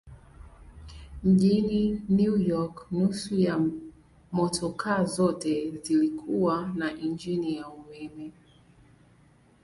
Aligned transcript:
Mjini 1.23 2.01
New 2.09 2.37
York 2.37 2.87
nusu 2.91 3.35
ya 3.39 3.59
motokaa 4.31 5.03
zote 5.03 5.71
zilikuwa 5.81 6.67
na 6.75 6.93
injini 6.97 7.55
ya 7.57 7.67
umeme. 7.69 8.31